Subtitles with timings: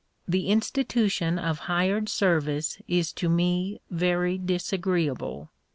[0.27, 5.51] The institution of hired service is to me very disagreeable.